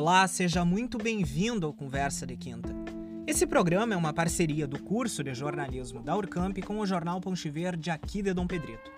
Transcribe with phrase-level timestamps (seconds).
[0.00, 2.74] Olá, seja muito bem-vindo ao Conversa de Quinta.
[3.26, 7.50] Esse programa é uma parceria do curso de jornalismo da Urcamp com o jornal Ponte
[7.50, 8.90] Verde aqui de Dom Pedrito.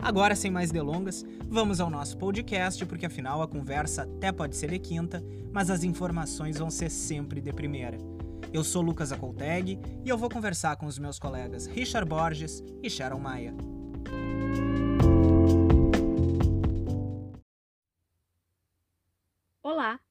[0.00, 4.70] Agora, sem mais delongas, vamos ao nosso podcast, porque afinal a conversa até pode ser
[4.70, 5.22] de quinta,
[5.52, 7.98] mas as informações vão ser sempre de primeira.
[8.50, 12.88] Eu sou Lucas Acolteg e eu vou conversar com os meus colegas Richard Borges e
[12.88, 13.54] Sharon Maia.
[19.62, 20.05] Olá!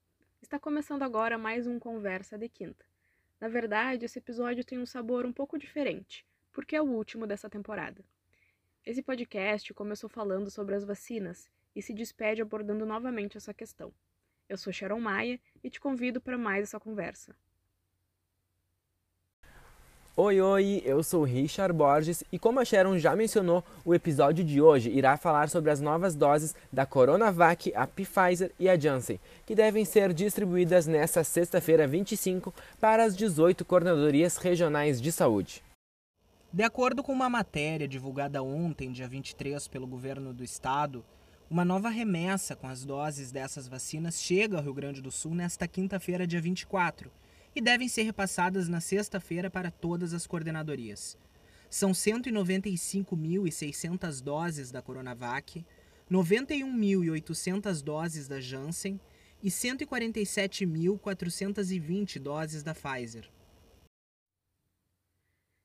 [0.45, 2.85] Está começando agora mais um Conversa de Quinta.
[3.41, 7.49] Na verdade, esse episódio tem um sabor um pouco diferente, porque é o último dessa
[7.49, 8.05] temporada.
[8.85, 13.91] Esse podcast começou falando sobre as vacinas e se despede abordando novamente essa questão.
[14.47, 17.35] Eu sou Sharon Maia e te convido para mais essa conversa.
[20.17, 24.61] Oi, oi, eu sou Richard Borges e como a Sharon já mencionou, o episódio de
[24.61, 29.53] hoje irá falar sobre as novas doses da Coronavac, a Pfizer e a Janssen, que
[29.53, 35.61] devem ser distribuídas nesta sexta-feira 25 para as 18 coordenadorias regionais de saúde.
[36.51, 41.03] De acordo com uma matéria divulgada ontem, dia 23, pelo governo do estado,
[41.49, 45.67] uma nova remessa com as doses dessas vacinas chega ao Rio Grande do Sul nesta
[45.67, 47.11] quinta-feira, dia 24
[47.55, 51.17] e devem ser repassadas na sexta-feira para todas as coordenadorias.
[51.69, 55.65] São 195.600 doses da Coronavac,
[56.11, 58.99] 91.800 doses da Janssen
[59.41, 63.31] e 147.420 doses da Pfizer.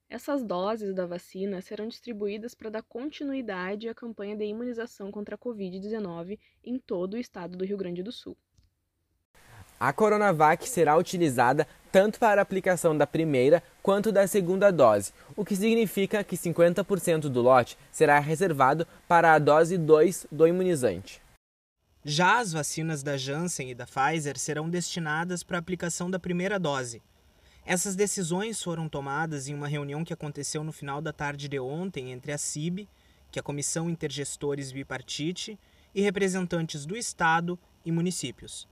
[0.08, 5.38] Essas doses da vacina serão distribuídas para dar continuidade à campanha de imunização contra a
[5.38, 8.36] Covid-19 em todo o estado do Rio Grande do Sul.
[9.80, 15.42] A Coronavac será utilizada tanto para a aplicação da primeira quanto da segunda dose, o
[15.42, 21.22] que significa que 50% do lote será reservado para a dose 2 do imunizante.
[22.04, 26.58] Já as vacinas da Janssen e da Pfizer serão destinadas para a aplicação da primeira
[26.58, 27.02] dose.
[27.64, 32.12] Essas decisões foram tomadas em uma reunião que aconteceu no final da tarde de ontem
[32.12, 32.86] entre a CIB,
[33.30, 35.58] que é a Comissão Intergestores Bipartite,
[35.94, 38.68] e representantes do Estado e municípios.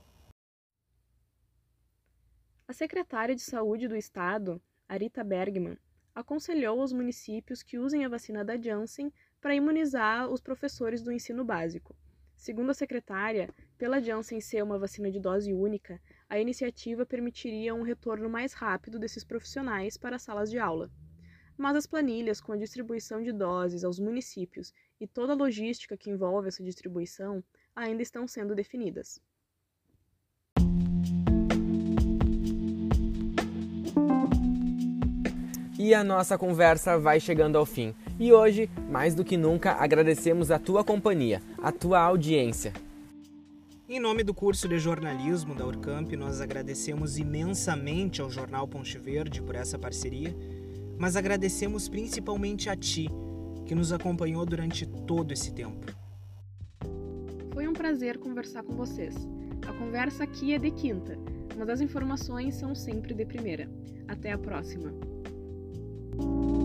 [2.69, 5.75] A secretária de Saúde do Estado, Arita Bergman,
[6.13, 11.43] aconselhou aos municípios que usem a vacina da Janssen para imunizar os professores do ensino
[11.43, 11.95] básico.
[12.35, 15.99] Segundo a secretária, pela Janssen ser uma vacina de dose única,
[16.29, 20.91] a iniciativa permitiria um retorno mais rápido desses profissionais para as salas de aula.
[21.57, 26.11] Mas as planilhas com a distribuição de doses aos municípios e toda a logística que
[26.11, 27.43] envolve essa distribuição
[27.75, 29.19] ainda estão sendo definidas.
[35.89, 37.95] E a nossa conversa vai chegando ao fim.
[38.19, 42.73] E hoje, mais do que nunca, agradecemos a tua companhia, a tua audiência.
[43.89, 49.41] Em nome do curso de jornalismo da Urcamp, nós agradecemos imensamente ao Jornal Ponte Verde
[49.41, 50.31] por essa parceria,
[50.95, 53.09] mas agradecemos principalmente a ti,
[53.65, 55.91] que nos acompanhou durante todo esse tempo.
[57.51, 59.15] Foi um prazer conversar com vocês.
[59.67, 61.17] A conversa aqui é de quinta,
[61.57, 63.67] mas as informações são sempre de primeira.
[64.07, 64.93] Até a próxima!
[66.19, 66.58] you